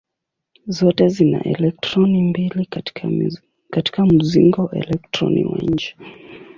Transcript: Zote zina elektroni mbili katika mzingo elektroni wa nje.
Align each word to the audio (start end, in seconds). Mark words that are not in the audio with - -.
Zote 0.67 1.09
zina 1.09 1.41
elektroni 1.43 2.21
mbili 2.23 2.65
katika 3.69 4.05
mzingo 4.05 4.69
elektroni 4.73 5.45
wa 5.45 5.57
nje. 5.57 5.95